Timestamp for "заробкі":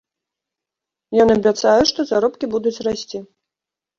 2.11-2.45